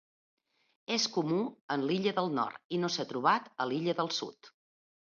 És 0.95 1.05
comú 1.17 1.37
en 1.77 1.85
l'Illa 1.91 2.15
del 2.21 2.33
Nord, 2.41 2.59
i 2.79 2.83
no 2.87 2.93
s'ha 2.97 3.09
trobat 3.15 3.55
a 3.67 3.71
l'Illa 3.71 3.99
del 4.05 4.15
Sud. 4.23 4.55